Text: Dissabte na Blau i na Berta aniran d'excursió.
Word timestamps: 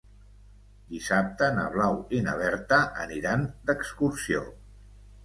Dissabte 0.93 1.49
na 1.57 1.65
Blau 1.75 1.99
i 2.19 2.21
na 2.29 2.33
Berta 2.39 2.79
aniran 3.05 3.45
d'excursió. 3.69 4.43